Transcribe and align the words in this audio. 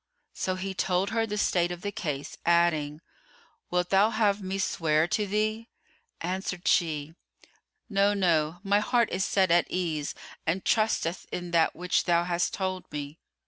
So 0.33 0.55
he 0.55 0.73
told 0.73 1.11
her 1.11 1.27
the 1.27 1.37
state 1.37 1.71
of 1.71 1.83
the 1.83 1.91
case, 1.91 2.35
adding, 2.43 3.01
"Wilt 3.69 3.91
thou 3.91 4.09
have 4.09 4.41
me 4.41 4.57
swear 4.57 5.07
to 5.09 5.27
thee?" 5.27 5.69
Answered 6.21 6.67
she, 6.67 7.13
"No, 7.87 8.15
no, 8.15 8.57
my 8.63 8.79
heart 8.79 9.11
is 9.11 9.23
set 9.23 9.51
at 9.51 9.69
ease 9.69 10.15
and 10.47 10.65
trusteth 10.65 11.27
in 11.31 11.51
that 11.51 11.75
which 11.75 12.05
thou 12.05 12.23
hast 12.23 12.51
told 12.55 12.91
me." 12.91 13.19